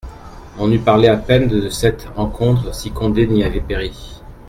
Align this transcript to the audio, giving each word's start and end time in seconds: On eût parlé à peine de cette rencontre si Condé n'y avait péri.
On 0.57 0.71
eût 0.71 0.79
parlé 0.79 1.07
à 1.09 1.15
peine 1.15 1.47
de 1.47 1.69
cette 1.69 2.07
rencontre 2.15 2.73
si 2.73 2.89
Condé 2.89 3.27
n'y 3.27 3.43
avait 3.43 3.61
péri. 3.61 4.23